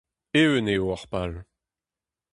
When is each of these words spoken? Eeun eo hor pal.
Eeun 0.39 0.67
eo 0.73 0.83
hor 0.89 1.03
pal. 1.11 1.31